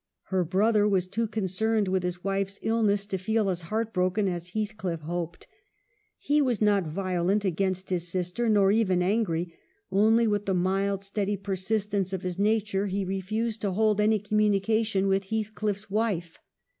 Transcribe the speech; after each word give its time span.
Her 0.31 0.43
brother 0.43 0.87
was 0.87 1.05
too 1.05 1.27
concerned 1.27 1.87
with 1.87 2.01
his 2.01 2.23
wife's 2.23 2.57
illness 2.63 3.05
to 3.05 3.19
feel 3.19 3.51
as 3.51 3.61
heart 3.69 3.93
broken 3.93 4.27
as 4.27 4.47
Heath 4.47 4.75
cliff 4.75 5.01
hoped. 5.01 5.45
He 6.17 6.41
was 6.41 6.59
not 6.59 6.87
violent 6.87 7.45
against 7.45 7.91
his 7.91 8.07
sis 8.07 8.31
ter, 8.31 8.47
nor 8.47 8.71
even 8.71 9.03
angry; 9.03 9.53
only, 9.91 10.25
with 10.25 10.47
the 10.47 10.55
mild, 10.55 11.03
steady 11.03 11.37
persistence 11.37 12.13
of 12.13 12.23
his 12.23 12.39
nature, 12.39 12.87
he 12.87 13.05
refused 13.05 13.61
to 13.61 13.73
hold 13.73 13.97
17 13.99 14.23
258 14.31 14.33
EMILY 14.33 14.49
BRONTE. 14.49 14.73
any 14.73 14.89
communication 14.89 15.07
with 15.07 15.77
HeathclifFs 15.77 15.91
wife. 15.91 16.39